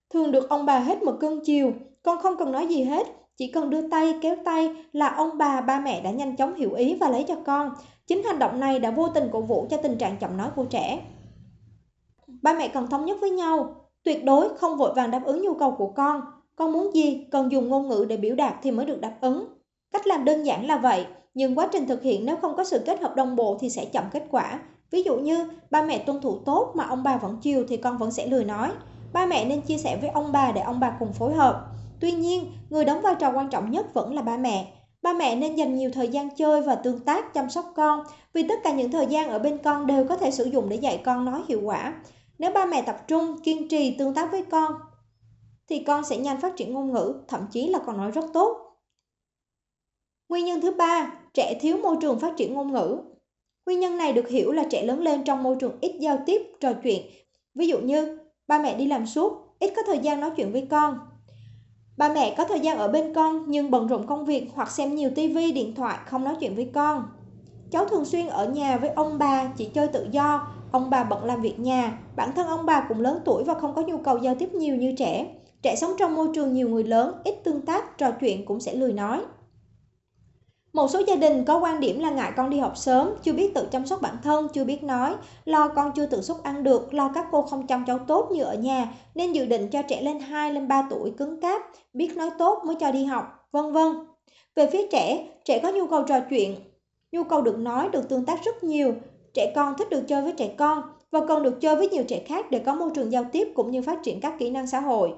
thường 0.09 0.31
được 0.31 0.49
ông 0.49 0.65
bà 0.65 0.79
hết 0.79 1.03
một 1.03 1.17
cơn 1.19 1.39
chiều, 1.45 1.73
con 2.03 2.21
không 2.21 2.37
cần 2.37 2.51
nói 2.51 2.67
gì 2.67 2.83
hết, 2.83 3.07
chỉ 3.37 3.51
cần 3.51 3.69
đưa 3.69 3.89
tay 3.89 4.13
kéo 4.21 4.35
tay 4.45 4.75
là 4.91 5.07
ông 5.07 5.37
bà 5.37 5.61
ba 5.61 5.79
mẹ 5.79 6.01
đã 6.01 6.11
nhanh 6.11 6.35
chóng 6.35 6.55
hiểu 6.55 6.73
ý 6.73 6.95
và 6.95 7.09
lấy 7.09 7.23
cho 7.27 7.35
con. 7.45 7.71
Chính 8.07 8.23
hành 8.23 8.39
động 8.39 8.59
này 8.59 8.79
đã 8.79 8.91
vô 8.91 9.07
tình 9.07 9.29
cổ 9.31 9.41
vũ 9.41 9.67
cho 9.69 9.77
tình 9.77 9.97
trạng 9.97 10.17
chậm 10.17 10.37
nói 10.37 10.49
của 10.55 10.65
trẻ. 10.65 10.99
Ba 12.41 12.53
mẹ 12.53 12.67
cần 12.67 12.87
thống 12.87 13.05
nhất 13.05 13.17
với 13.21 13.29
nhau, 13.29 13.75
tuyệt 14.03 14.25
đối 14.25 14.49
không 14.57 14.77
vội 14.77 14.93
vàng 14.93 15.11
đáp 15.11 15.21
ứng 15.25 15.41
nhu 15.41 15.53
cầu 15.53 15.71
của 15.71 15.91
con. 15.95 16.21
Con 16.55 16.73
muốn 16.73 16.95
gì, 16.95 17.27
cần 17.31 17.51
dùng 17.51 17.69
ngôn 17.69 17.87
ngữ 17.87 18.05
để 18.09 18.17
biểu 18.17 18.35
đạt 18.35 18.53
thì 18.61 18.71
mới 18.71 18.85
được 18.85 19.01
đáp 19.01 19.13
ứng. 19.21 19.47
Cách 19.91 20.07
làm 20.07 20.25
đơn 20.25 20.43
giản 20.43 20.67
là 20.67 20.77
vậy, 20.77 21.05
nhưng 21.33 21.57
quá 21.57 21.69
trình 21.71 21.87
thực 21.87 22.01
hiện 22.01 22.25
nếu 22.25 22.35
không 22.35 22.55
có 22.55 22.63
sự 22.63 22.83
kết 22.85 23.01
hợp 23.01 23.15
đồng 23.15 23.35
bộ 23.35 23.57
thì 23.61 23.69
sẽ 23.69 23.85
chậm 23.85 24.03
kết 24.11 24.23
quả. 24.31 24.59
Ví 24.91 25.03
dụ 25.03 25.17
như 25.17 25.49
ba 25.69 25.81
mẹ 25.81 25.99
tuân 25.99 26.21
thủ 26.21 26.39
tốt 26.45 26.73
mà 26.75 26.83
ông 26.83 27.03
bà 27.03 27.17
vẫn 27.17 27.37
chiều 27.41 27.65
thì 27.69 27.77
con 27.77 27.97
vẫn 27.97 28.11
sẽ 28.11 28.27
lười 28.27 28.45
nói. 28.45 28.71
Ba 29.13 29.25
mẹ 29.25 29.45
nên 29.45 29.61
chia 29.61 29.77
sẻ 29.77 29.97
với 30.01 30.09
ông 30.09 30.31
bà 30.31 30.51
để 30.51 30.61
ông 30.61 30.79
bà 30.79 30.95
cùng 30.99 31.13
phối 31.13 31.33
hợp. 31.33 31.67
Tuy 31.99 32.11
nhiên, 32.11 32.51
người 32.69 32.85
đóng 32.85 33.01
vai 33.01 33.15
trò 33.19 33.31
quan 33.31 33.49
trọng 33.49 33.71
nhất 33.71 33.93
vẫn 33.93 34.15
là 34.15 34.21
ba 34.21 34.37
mẹ. 34.37 34.73
Ba 35.01 35.13
mẹ 35.13 35.35
nên 35.35 35.55
dành 35.55 35.75
nhiều 35.75 35.89
thời 35.93 36.07
gian 36.07 36.35
chơi 36.35 36.61
và 36.61 36.75
tương 36.75 36.99
tác 36.99 37.33
chăm 37.33 37.49
sóc 37.49 37.65
con, 37.75 38.03
vì 38.33 38.47
tất 38.47 38.59
cả 38.63 38.73
những 38.73 38.91
thời 38.91 39.05
gian 39.05 39.29
ở 39.29 39.39
bên 39.39 39.57
con 39.57 39.87
đều 39.87 40.05
có 40.07 40.17
thể 40.17 40.31
sử 40.31 40.43
dụng 40.43 40.69
để 40.69 40.75
dạy 40.75 41.01
con 41.05 41.25
nói 41.25 41.41
hiệu 41.47 41.61
quả. 41.63 41.93
Nếu 42.39 42.51
ba 42.51 42.65
mẹ 42.65 42.81
tập 42.81 43.03
trung, 43.07 43.41
kiên 43.43 43.67
trì 43.67 43.95
tương 43.97 44.13
tác 44.13 44.31
với 44.31 44.43
con, 44.43 44.71
thì 45.69 45.83
con 45.83 46.03
sẽ 46.03 46.17
nhanh 46.17 46.41
phát 46.41 46.55
triển 46.57 46.73
ngôn 46.73 46.91
ngữ, 46.91 47.13
thậm 47.27 47.47
chí 47.51 47.67
là 47.67 47.79
còn 47.85 47.97
nói 47.97 48.11
rất 48.11 48.25
tốt. 48.33 48.57
Nguyên 50.29 50.45
nhân 50.45 50.61
thứ 50.61 50.71
ba, 50.71 51.11
trẻ 51.33 51.57
thiếu 51.61 51.77
môi 51.77 51.95
trường 52.01 52.19
phát 52.19 52.33
triển 52.37 52.53
ngôn 52.53 52.73
ngữ. 52.73 52.97
Nguyên 53.67 53.79
nhân 53.79 53.97
này 53.97 54.13
được 54.13 54.29
hiểu 54.29 54.51
là 54.51 54.63
trẻ 54.69 54.83
lớn 54.83 55.01
lên 55.01 55.23
trong 55.23 55.43
môi 55.43 55.55
trường 55.59 55.77
ít 55.81 55.95
giao 55.99 56.19
tiếp, 56.25 56.41
trò 56.59 56.73
chuyện. 56.73 57.01
Ví 57.55 57.67
dụ 57.67 57.79
như, 57.79 58.17
ba 58.47 58.59
mẹ 58.59 58.75
đi 58.75 58.85
làm 58.85 59.05
suốt, 59.05 59.55
ít 59.59 59.73
có 59.75 59.81
thời 59.87 59.99
gian 59.99 60.19
nói 60.19 60.31
chuyện 60.37 60.51
với 60.51 60.67
con. 60.71 60.99
Ba 61.97 62.09
mẹ 62.09 62.35
có 62.37 62.43
thời 62.43 62.59
gian 62.59 62.77
ở 62.77 62.87
bên 62.87 63.13
con 63.13 63.43
nhưng 63.47 63.71
bận 63.71 63.87
rộn 63.87 64.07
công 64.07 64.25
việc 64.25 64.47
hoặc 64.53 64.71
xem 64.71 64.95
nhiều 64.95 65.09
tivi, 65.15 65.51
điện 65.51 65.75
thoại, 65.75 65.97
không 66.05 66.23
nói 66.23 66.35
chuyện 66.39 66.55
với 66.55 66.69
con. 66.73 67.03
Cháu 67.71 67.85
thường 67.85 68.05
xuyên 68.05 68.27
ở 68.27 68.49
nhà 68.49 68.77
với 68.77 68.89
ông 68.89 69.17
bà, 69.17 69.51
chỉ 69.57 69.65
chơi 69.65 69.87
tự 69.87 70.07
do, 70.11 70.47
ông 70.71 70.89
bà 70.89 71.03
bận 71.03 71.23
làm 71.23 71.41
việc 71.41 71.59
nhà, 71.59 71.99
bản 72.15 72.31
thân 72.35 72.47
ông 72.47 72.65
bà 72.65 72.85
cũng 72.89 73.01
lớn 73.01 73.19
tuổi 73.25 73.43
và 73.43 73.53
không 73.53 73.75
có 73.75 73.81
nhu 73.81 73.97
cầu 73.97 74.17
giao 74.17 74.35
tiếp 74.35 74.53
nhiều 74.53 74.75
như 74.75 74.93
trẻ. 74.97 75.27
Trẻ 75.61 75.75
sống 75.75 75.91
trong 75.99 76.15
môi 76.15 76.27
trường 76.35 76.53
nhiều 76.53 76.69
người 76.69 76.83
lớn, 76.83 77.15
ít 77.23 77.35
tương 77.43 77.61
tác, 77.61 77.97
trò 77.97 78.11
chuyện 78.11 78.45
cũng 78.45 78.59
sẽ 78.59 78.73
lười 78.73 78.93
nói. 78.93 79.21
Một 80.77 80.89
số 80.89 81.01
gia 81.07 81.15
đình 81.15 81.43
có 81.45 81.59
quan 81.59 81.79
điểm 81.79 81.99
là 81.99 82.09
ngại 82.09 82.31
con 82.37 82.49
đi 82.49 82.59
học 82.59 82.77
sớm, 82.77 83.11
chưa 83.23 83.33
biết 83.33 83.53
tự 83.53 83.67
chăm 83.71 83.85
sóc 83.85 84.01
bản 84.01 84.15
thân, 84.23 84.47
chưa 84.53 84.63
biết 84.63 84.83
nói, 84.83 85.13
lo 85.45 85.67
con 85.67 85.91
chưa 85.95 86.05
tự 86.05 86.21
xúc 86.21 86.43
ăn 86.43 86.63
được, 86.63 86.93
lo 86.93 87.11
các 87.15 87.25
cô 87.31 87.41
không 87.41 87.67
chăm 87.67 87.83
cháu 87.87 87.99
tốt 87.99 88.29
như 88.31 88.43
ở 88.43 88.53
nhà, 88.53 88.93
nên 89.15 89.31
dự 89.31 89.45
định 89.45 89.69
cho 89.69 89.81
trẻ 89.81 90.01
lên 90.01 90.19
2 90.19 90.53
lên 90.53 90.67
3 90.67 90.87
tuổi 90.89 91.11
cứng 91.17 91.41
cáp, 91.41 91.61
biết 91.93 92.17
nói 92.17 92.29
tốt 92.37 92.63
mới 92.65 92.75
cho 92.79 92.91
đi 92.91 93.05
học, 93.05 93.47
vân 93.51 93.71
vân. 93.71 93.93
Về 94.55 94.69
phía 94.71 94.87
trẻ, 94.91 95.27
trẻ 95.45 95.59
có 95.63 95.71
nhu 95.71 95.87
cầu 95.87 96.03
trò 96.03 96.19
chuyện, 96.29 96.55
nhu 97.11 97.23
cầu 97.23 97.41
được 97.41 97.57
nói, 97.57 97.89
được 97.89 98.09
tương 98.09 98.25
tác 98.25 98.43
rất 98.43 98.63
nhiều. 98.63 98.93
Trẻ 99.33 99.51
con 99.55 99.73
thích 99.77 99.89
được 99.89 100.03
chơi 100.07 100.21
với 100.21 100.33
trẻ 100.37 100.47
con 100.57 100.81
và 101.11 101.19
cần 101.27 101.43
được 101.43 101.61
chơi 101.61 101.75
với 101.75 101.89
nhiều 101.89 102.03
trẻ 102.07 102.23
khác 102.25 102.51
để 102.51 102.59
có 102.59 102.75
môi 102.75 102.89
trường 102.95 103.11
giao 103.11 103.23
tiếp 103.31 103.47
cũng 103.55 103.71
như 103.71 103.81
phát 103.81 103.99
triển 104.03 104.19
các 104.19 104.33
kỹ 104.39 104.49
năng 104.49 104.67
xã 104.67 104.79
hội. 104.79 105.13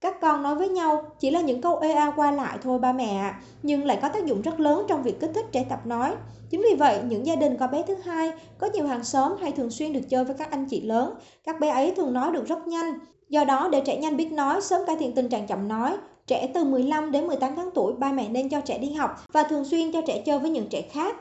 Các 0.00 0.20
con 0.20 0.42
nói 0.42 0.54
với 0.54 0.68
nhau 0.68 1.02
chỉ 1.20 1.30
là 1.30 1.40
những 1.40 1.60
câu 1.60 1.78
ê 1.78 1.92
a 1.92 2.10
qua 2.16 2.30
lại 2.30 2.58
thôi 2.62 2.78
ba 2.78 2.92
mẹ 2.92 3.16
ạ, 3.16 3.40
nhưng 3.62 3.84
lại 3.84 3.98
có 4.02 4.08
tác 4.08 4.24
dụng 4.24 4.42
rất 4.42 4.60
lớn 4.60 4.84
trong 4.88 5.02
việc 5.02 5.20
kích 5.20 5.30
thích 5.34 5.46
trẻ 5.52 5.64
tập 5.68 5.86
nói. 5.86 6.14
Chính 6.50 6.62
vì 6.62 6.74
vậy, 6.78 7.00
những 7.08 7.26
gia 7.26 7.36
đình 7.36 7.56
có 7.56 7.66
bé 7.66 7.82
thứ 7.86 7.94
hai, 7.94 8.32
có 8.58 8.68
nhiều 8.74 8.86
hàng 8.86 9.04
xóm 9.04 9.32
hay 9.40 9.52
thường 9.52 9.70
xuyên 9.70 9.92
được 9.92 10.00
chơi 10.08 10.24
với 10.24 10.34
các 10.38 10.50
anh 10.50 10.66
chị 10.66 10.80
lớn, 10.80 11.14
các 11.44 11.60
bé 11.60 11.68
ấy 11.68 11.92
thường 11.96 12.12
nói 12.12 12.32
được 12.32 12.46
rất 12.46 12.68
nhanh. 12.68 12.98
Do 13.28 13.44
đó, 13.44 13.68
để 13.72 13.80
trẻ 13.80 13.96
nhanh 13.96 14.16
biết 14.16 14.32
nói, 14.32 14.60
sớm 14.60 14.80
cải 14.86 14.96
thiện 14.96 15.14
tình 15.14 15.28
trạng 15.28 15.46
chậm 15.46 15.68
nói, 15.68 15.96
trẻ 16.26 16.50
từ 16.54 16.64
15 16.64 17.12
đến 17.12 17.26
18 17.26 17.56
tháng 17.56 17.70
tuổi, 17.74 17.92
ba 17.92 18.12
mẹ 18.12 18.28
nên 18.28 18.48
cho 18.48 18.60
trẻ 18.60 18.78
đi 18.78 18.92
học 18.92 19.10
và 19.32 19.42
thường 19.42 19.64
xuyên 19.64 19.92
cho 19.92 20.00
trẻ 20.06 20.22
chơi 20.26 20.38
với 20.38 20.50
những 20.50 20.68
trẻ 20.68 20.82
khác. 20.82 21.16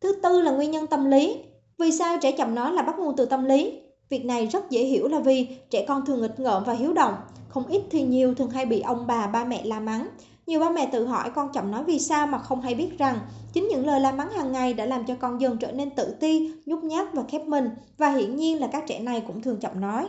Thứ 0.00 0.12
tư 0.22 0.40
là 0.40 0.50
nguyên 0.50 0.70
nhân 0.70 0.86
tâm 0.86 1.10
lý. 1.10 1.38
Vì 1.78 1.92
sao 1.92 2.18
trẻ 2.22 2.32
chậm 2.32 2.54
nói 2.54 2.72
là 2.72 2.82
bắt 2.82 2.98
nguồn 2.98 3.16
từ 3.16 3.24
tâm 3.24 3.44
lý? 3.44 3.80
Việc 4.12 4.24
này 4.24 4.46
rất 4.46 4.70
dễ 4.70 4.84
hiểu 4.84 5.08
là 5.08 5.20
vì 5.20 5.46
trẻ 5.70 5.84
con 5.88 6.06
thường 6.06 6.22
nghịch 6.22 6.40
ngợm 6.40 6.64
và 6.64 6.72
hiếu 6.72 6.92
động, 6.92 7.14
không 7.48 7.66
ít 7.66 7.82
thì 7.90 8.02
nhiều 8.02 8.34
thường 8.34 8.50
hay 8.50 8.66
bị 8.66 8.80
ông 8.80 9.06
bà, 9.06 9.26
ba 9.26 9.44
mẹ 9.44 9.64
la 9.64 9.80
mắng. 9.80 10.08
Nhiều 10.46 10.60
ba 10.60 10.70
mẹ 10.70 10.88
tự 10.92 11.06
hỏi 11.06 11.30
con 11.30 11.52
chậm 11.52 11.70
nói 11.70 11.84
vì 11.84 11.98
sao 11.98 12.26
mà 12.26 12.38
không 12.38 12.60
hay 12.60 12.74
biết 12.74 12.98
rằng 12.98 13.18
chính 13.52 13.68
những 13.68 13.86
lời 13.86 14.00
la 14.00 14.12
mắng 14.12 14.30
hàng 14.30 14.52
ngày 14.52 14.74
đã 14.74 14.86
làm 14.86 15.04
cho 15.06 15.14
con 15.14 15.40
dần 15.40 15.56
trở 15.58 15.72
nên 15.72 15.90
tự 15.90 16.14
ti, 16.20 16.52
nhút 16.66 16.84
nhát 16.84 17.14
và 17.14 17.22
khép 17.28 17.46
mình 17.46 17.70
và 17.98 18.10
hiển 18.10 18.36
nhiên 18.36 18.60
là 18.60 18.66
các 18.66 18.84
trẻ 18.86 19.00
này 19.00 19.22
cũng 19.26 19.42
thường 19.42 19.60
chậm 19.60 19.80
nói. 19.80 20.08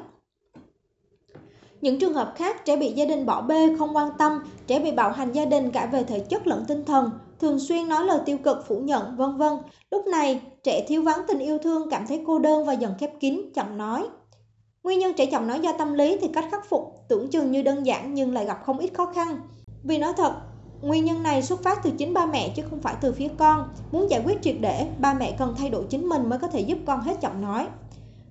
Những 1.84 2.00
trường 2.00 2.14
hợp 2.14 2.34
khác, 2.36 2.66
trẻ 2.66 2.76
bị 2.76 2.92
gia 2.92 3.06
đình 3.06 3.26
bỏ 3.26 3.42
bê, 3.42 3.76
không 3.80 3.96
quan 3.96 4.10
tâm, 4.18 4.40
trẻ 4.68 4.80
bị 4.80 4.92
bạo 4.92 5.12
hành 5.12 5.32
gia 5.32 5.46
đình 5.46 5.72
cả 5.72 5.86
về 5.86 6.04
thể 6.04 6.20
chất 6.20 6.48
lẫn 6.48 6.66
tinh 6.68 6.86
thần, 6.86 7.10
thường 7.40 7.60
xuyên 7.60 7.88
nói 7.88 8.06
lời 8.06 8.20
tiêu 8.26 8.38
cực, 8.38 8.68
phủ 8.68 8.80
nhận, 8.80 9.16
vân 9.18 9.38
vân. 9.38 9.54
Lúc 9.92 10.08
này, 10.08 10.42
trẻ 10.64 10.86
thiếu 10.88 11.04
vắng 11.04 11.22
tình 11.28 11.40
yêu 11.40 11.58
thương, 11.58 11.90
cảm 11.90 12.08
thấy 12.08 12.24
cô 12.28 12.40
đơn 12.40 12.66
và 12.66 12.74
dần 12.74 12.94
khép 13.00 13.20
kín, 13.20 13.42
chậm 13.56 13.78
nói. 13.78 14.04
Nguyên 14.84 15.00
nhân 15.00 15.14
trẻ 15.14 15.26
chậm 15.26 15.48
nói 15.48 15.60
do 15.60 15.72
tâm 15.72 15.94
lý 15.94 16.18
thì 16.22 16.28
cách 16.28 16.46
khắc 16.52 16.70
phục 16.70 16.96
tưởng 17.08 17.30
chừng 17.30 17.52
như 17.52 17.62
đơn 17.62 17.86
giản 17.86 18.14
nhưng 18.14 18.34
lại 18.34 18.46
gặp 18.46 18.62
không 18.66 18.78
ít 18.78 18.94
khó 18.94 19.06
khăn. 19.06 19.40
Vì 19.84 19.98
nói 19.98 20.14
thật, 20.18 20.34
nguyên 20.82 21.06
nhân 21.06 21.24
này 21.24 21.42
xuất 21.42 21.64
phát 21.64 21.84
từ 21.84 21.92
chính 21.98 22.14
ba 22.14 22.26
mẹ 22.26 22.50
chứ 22.56 22.64
không 22.70 22.82
phải 22.82 22.96
từ 23.02 23.12
phía 23.14 23.28
con. 23.38 23.70
Muốn 23.92 24.10
giải 24.10 24.22
quyết 24.26 24.42
triệt 24.42 24.56
để, 24.60 24.88
ba 25.00 25.14
mẹ 25.14 25.32
cần 25.32 25.56
thay 25.58 25.70
đổi 25.70 25.84
chính 25.90 26.10
mình 26.10 26.30
mới 26.30 26.40
có 26.40 26.48
thể 26.48 26.60
giúp 26.60 26.78
con 26.86 27.02
hết 27.02 27.22
chậm 27.22 27.42
nói. 27.42 27.68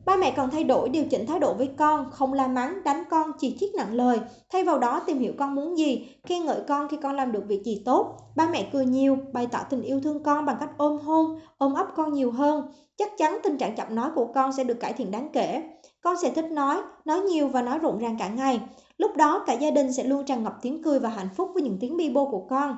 Ba 0.05 0.17
mẹ 0.17 0.33
cần 0.37 0.51
thay 0.51 0.65
đổi 0.65 0.89
điều 0.89 1.05
chỉnh 1.11 1.27
thái 1.27 1.39
độ 1.39 1.55
với 1.55 1.71
con, 1.79 2.11
không 2.11 2.33
la 2.33 2.49
mắng, 2.49 2.85
đánh 2.85 3.05
con, 3.11 3.33
chỉ 3.39 3.57
trích 3.61 3.75
nặng 3.75 3.95
lời. 3.95 4.21
Thay 4.53 4.65
vào 4.65 4.79
đó 4.79 5.03
tìm 5.07 5.19
hiểu 5.19 5.33
con 5.39 5.55
muốn 5.55 5.79
gì, 5.79 6.09
khen 6.25 6.45
ngợi 6.45 6.61
con 6.69 6.89
khi 6.89 6.97
con 7.03 7.17
làm 7.17 7.33
được 7.33 7.45
việc 7.47 7.63
gì 7.65 7.83
tốt. 7.85 8.17
Ba 8.37 8.49
mẹ 8.49 8.69
cười 8.73 8.87
nhiều, 8.87 9.19
bày 9.33 9.47
tỏ 9.47 9.59
tình 9.71 9.83
yêu 9.83 10.01
thương 10.01 10.23
con 10.23 10.45
bằng 10.45 10.57
cách 10.61 10.71
ôm 10.77 10.99
hôn, 10.99 11.41
ôm 11.59 11.75
ấp 11.75 11.87
con 11.97 12.13
nhiều 12.13 12.33
hơn. 12.33 12.73
Chắc 12.97 13.13
chắn 13.19 13.39
tình 13.43 13.59
trạng 13.59 13.77
chậm 13.77 13.95
nói 13.95 14.11
của 14.15 14.27
con 14.35 14.53
sẽ 14.53 14.65
được 14.65 14.81
cải 14.81 14.93
thiện 14.93 15.11
đáng 15.11 15.29
kể. 15.33 15.63
Con 16.01 16.17
sẽ 16.23 16.31
thích 16.31 16.51
nói, 16.51 16.77
nói 17.05 17.21
nhiều 17.21 17.49
và 17.49 17.63
nói 17.63 17.79
rộn 17.79 17.99
ràng 17.99 18.17
cả 18.19 18.29
ngày. 18.29 18.61
Lúc 18.99 19.17
đó 19.17 19.45
cả 19.47 19.53
gia 19.53 19.71
đình 19.71 19.93
sẽ 19.93 20.05
luôn 20.05 20.25
tràn 20.25 20.43
ngập 20.43 20.55
tiếng 20.63 20.83
cười 20.83 20.99
và 20.99 21.09
hạnh 21.09 21.29
phúc 21.37 21.51
với 21.55 21.63
những 21.63 21.79
tiếng 21.81 21.97
bi 21.97 22.11
bô 22.11 22.31
của 22.31 22.47
con. 22.51 22.77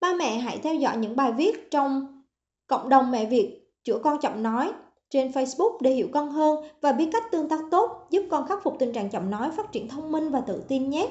Ba 0.00 0.14
mẹ 0.18 0.38
hãy 0.38 0.58
theo 0.58 0.74
dõi 0.74 0.96
những 0.96 1.16
bài 1.16 1.32
viết 1.32 1.70
trong 1.70 2.22
cộng 2.66 2.88
đồng 2.88 3.10
mẹ 3.10 3.26
Việt 3.26 3.58
chữa 3.84 3.98
con 3.98 4.18
chậm 4.20 4.42
nói 4.42 4.72
trên 5.12 5.30
Facebook 5.30 5.76
để 5.80 5.90
hiểu 5.90 6.08
con 6.12 6.30
hơn 6.30 6.64
và 6.80 6.92
biết 6.92 7.08
cách 7.12 7.22
tương 7.32 7.48
tác 7.48 7.60
tốt 7.70 8.06
giúp 8.10 8.22
con 8.30 8.48
khắc 8.48 8.62
phục 8.62 8.76
tình 8.78 8.92
trạng 8.92 9.10
chậm 9.10 9.30
nói, 9.30 9.50
phát 9.56 9.72
triển 9.72 9.88
thông 9.88 10.12
minh 10.12 10.30
và 10.30 10.40
tự 10.40 10.62
tin 10.68 10.90
nhé. 10.90 11.08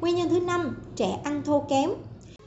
Nguyên 0.00 0.16
nhân 0.16 0.28
thứ 0.28 0.40
năm, 0.40 0.76
trẻ 0.96 1.20
ăn 1.24 1.42
thô 1.44 1.64
kém. 1.68 1.90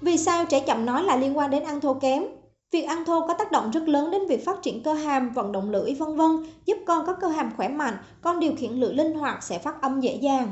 Vì 0.01 0.18
sao 0.18 0.46
trẻ 0.46 0.60
chậm 0.60 0.86
nói 0.86 1.03
lại 1.03 1.20
liên 1.20 1.38
quan 1.38 1.51
đến 1.51 1.63
ăn 1.63 1.82
thô 1.82 1.94
kém? 1.94 2.24
Việc 2.72 2.82
ăn 2.82 3.06
thô 3.06 3.27
có 3.27 3.34
tác 3.34 3.51
động 3.51 3.72
rất 3.72 3.88
lớn 3.88 4.12
đến 4.12 4.22
việc 4.27 4.46
phát 4.46 4.62
triển 4.62 4.84
cơ 4.84 4.94
hàm, 4.94 5.30
vận 5.30 5.51
động 5.51 5.72
lưỡi 5.72 5.94
vân 5.94 6.15
vân, 6.15 6.46
giúp 6.65 6.77
con 6.86 7.06
có 7.06 7.13
cơ 7.13 7.27
hàm 7.27 7.51
khỏe 7.58 7.68
mạnh, 7.68 7.98
con 8.22 8.39
điều 8.39 8.56
khiển 8.56 8.72
lưỡi 8.72 8.94
linh 8.94 9.13
hoạt 9.13 9.44
sẽ 9.44 9.60
phát 9.60 9.82
âm 9.82 10.01
dễ 10.01 10.15
dàng. 10.15 10.51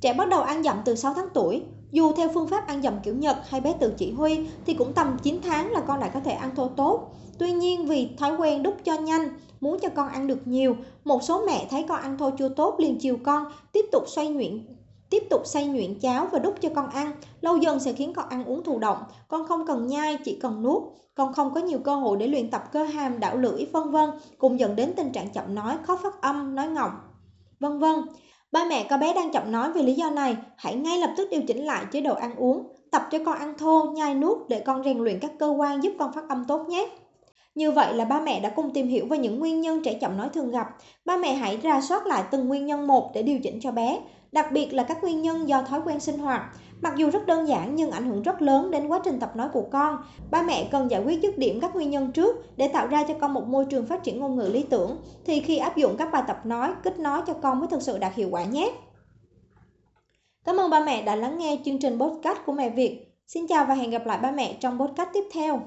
Trẻ 0.00 0.14
bắt 0.14 0.28
đầu 0.28 0.40
ăn 0.40 0.62
dặm 0.62 0.76
từ 0.84 0.94
6 0.94 1.14
tháng 1.14 1.28
tuổi. 1.34 1.62
Dù 1.94 2.12
theo 2.12 2.28
phương 2.34 2.48
pháp 2.48 2.66
ăn 2.66 2.82
dầm 2.82 2.94
kiểu 3.02 3.14
Nhật 3.14 3.36
hay 3.48 3.60
bé 3.60 3.74
tự 3.80 3.94
chỉ 3.96 4.12
huy 4.12 4.46
thì 4.66 4.74
cũng 4.74 4.92
tầm 4.92 5.16
9 5.22 5.38
tháng 5.42 5.70
là 5.70 5.80
con 5.80 6.00
đã 6.00 6.08
có 6.08 6.20
thể 6.20 6.32
ăn 6.32 6.54
thô 6.56 6.68
tốt. 6.68 7.10
Tuy 7.38 7.52
nhiên 7.52 7.86
vì 7.86 8.08
thói 8.18 8.36
quen 8.36 8.62
đút 8.62 8.74
cho 8.84 8.94
nhanh, 8.94 9.28
muốn 9.60 9.78
cho 9.80 9.88
con 9.88 10.08
ăn 10.08 10.26
được 10.26 10.46
nhiều, 10.46 10.76
một 11.04 11.22
số 11.22 11.46
mẹ 11.46 11.66
thấy 11.70 11.84
con 11.88 12.00
ăn 12.00 12.18
thô 12.18 12.30
chưa 12.30 12.48
tốt 12.48 12.74
liền 12.78 12.98
chiều 13.00 13.18
con, 13.24 13.44
tiếp 13.72 13.84
tục 13.92 14.04
xoay 14.06 14.28
nhuyễn 14.28 14.66
Tiếp 15.10 15.22
tục 15.30 15.42
xay 15.44 15.66
nhuyễn 15.66 16.00
cháo 16.00 16.28
và 16.32 16.38
đút 16.38 16.60
cho 16.60 16.68
con 16.74 16.90
ăn, 16.90 17.12
lâu 17.40 17.56
dần 17.56 17.80
sẽ 17.80 17.92
khiến 17.92 18.12
con 18.14 18.28
ăn 18.28 18.44
uống 18.44 18.64
thụ 18.64 18.78
động. 18.78 18.98
Con 19.28 19.46
không 19.46 19.66
cần 19.66 19.86
nhai, 19.86 20.18
chỉ 20.24 20.38
cần 20.42 20.62
nuốt. 20.62 20.82
Con 21.14 21.32
không 21.32 21.54
có 21.54 21.60
nhiều 21.60 21.78
cơ 21.78 21.96
hội 21.96 22.16
để 22.16 22.26
luyện 22.26 22.50
tập 22.50 22.64
cơ 22.72 22.84
hàm, 22.84 23.20
đảo 23.20 23.36
lưỡi, 23.36 23.66
vân 23.72 23.90
vân, 23.90 24.10
cùng 24.38 24.60
dẫn 24.60 24.76
đến 24.76 24.92
tình 24.96 25.12
trạng 25.12 25.32
chậm 25.32 25.54
nói, 25.54 25.76
khó 25.82 25.96
phát 25.96 26.20
âm, 26.20 26.54
nói 26.54 26.68
ngọng, 26.68 26.92
vân 27.60 27.78
vân. 27.78 27.94
Ba 28.54 28.64
mẹ 28.64 28.86
có 28.90 28.96
bé 28.96 29.14
đang 29.14 29.32
chậm 29.32 29.52
nói 29.52 29.72
vì 29.72 29.82
lý 29.82 29.94
do 29.94 30.10
này, 30.10 30.36
hãy 30.56 30.74
ngay 30.74 30.98
lập 30.98 31.10
tức 31.16 31.28
điều 31.30 31.42
chỉnh 31.48 31.64
lại 31.64 31.84
chế 31.92 32.00
độ 32.00 32.14
ăn 32.14 32.36
uống, 32.36 32.68
tập 32.90 33.08
cho 33.10 33.18
con 33.26 33.38
ăn 33.38 33.54
thô, 33.58 33.84
nhai 33.84 34.14
nuốt 34.14 34.38
để 34.48 34.60
con 34.60 34.84
rèn 34.84 34.98
luyện 34.98 35.18
các 35.20 35.30
cơ 35.38 35.48
quan 35.48 35.82
giúp 35.82 35.92
con 35.98 36.12
phát 36.12 36.28
âm 36.28 36.44
tốt 36.44 36.66
nhé. 36.68 36.88
Như 37.54 37.70
vậy 37.70 37.94
là 37.94 38.04
ba 38.04 38.20
mẹ 38.20 38.40
đã 38.40 38.48
cùng 38.48 38.70
tìm 38.70 38.88
hiểu 38.88 39.06
về 39.06 39.18
những 39.18 39.38
nguyên 39.38 39.60
nhân 39.60 39.82
trẻ 39.84 39.94
chậm 40.00 40.16
nói 40.16 40.28
thường 40.34 40.50
gặp. 40.50 40.68
Ba 41.04 41.16
mẹ 41.16 41.34
hãy 41.34 41.56
ra 41.56 41.80
soát 41.80 42.06
lại 42.06 42.24
từng 42.30 42.48
nguyên 42.48 42.66
nhân 42.66 42.86
một 42.86 43.10
để 43.14 43.22
điều 43.22 43.38
chỉnh 43.38 43.60
cho 43.60 43.72
bé, 43.72 44.00
đặc 44.32 44.52
biệt 44.52 44.74
là 44.74 44.82
các 44.82 45.02
nguyên 45.02 45.22
nhân 45.22 45.48
do 45.48 45.62
thói 45.62 45.80
quen 45.84 46.00
sinh 46.00 46.18
hoạt. 46.18 46.42
Mặc 46.84 46.96
dù 46.96 47.10
rất 47.10 47.26
đơn 47.26 47.48
giản 47.48 47.76
nhưng 47.76 47.90
ảnh 47.90 48.08
hưởng 48.08 48.22
rất 48.22 48.42
lớn 48.42 48.70
đến 48.70 48.88
quá 48.88 49.00
trình 49.04 49.20
tập 49.20 49.36
nói 49.36 49.48
của 49.52 49.64
con. 49.72 49.98
Ba 50.30 50.42
mẹ 50.42 50.68
cần 50.70 50.90
giải 50.90 51.02
quyết 51.04 51.22
dứt 51.22 51.38
điểm 51.38 51.60
các 51.60 51.74
nguyên 51.74 51.90
nhân 51.90 52.12
trước 52.12 52.56
để 52.56 52.68
tạo 52.68 52.86
ra 52.86 53.04
cho 53.08 53.14
con 53.20 53.34
một 53.34 53.46
môi 53.46 53.64
trường 53.64 53.86
phát 53.86 54.02
triển 54.02 54.20
ngôn 54.20 54.36
ngữ 54.36 54.48
lý 54.52 54.62
tưởng. 54.62 54.96
Thì 55.24 55.40
khi 55.40 55.58
áp 55.58 55.76
dụng 55.76 55.96
các 55.96 56.08
bài 56.12 56.22
tập 56.26 56.46
nói, 56.46 56.72
kích 56.82 56.98
nói 56.98 57.22
cho 57.26 57.34
con 57.34 57.58
mới 57.58 57.68
thực 57.68 57.82
sự 57.82 57.98
đạt 57.98 58.14
hiệu 58.14 58.28
quả 58.30 58.44
nhé. 58.44 58.72
Cảm 60.44 60.56
ơn 60.60 60.70
ba 60.70 60.80
mẹ 60.80 61.02
đã 61.02 61.16
lắng 61.16 61.38
nghe 61.38 61.58
chương 61.64 61.78
trình 61.78 61.98
podcast 61.98 62.38
của 62.46 62.52
Mẹ 62.52 62.70
Việt. 62.70 63.16
Xin 63.26 63.46
chào 63.46 63.64
và 63.64 63.74
hẹn 63.74 63.90
gặp 63.90 64.06
lại 64.06 64.18
ba 64.22 64.30
mẹ 64.30 64.56
trong 64.60 64.78
podcast 64.78 65.08
tiếp 65.12 65.24
theo. 65.32 65.60